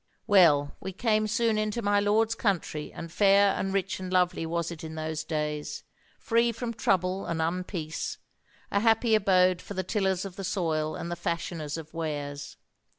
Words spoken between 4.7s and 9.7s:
it in those days; free from trouble and unpeace, a happy abode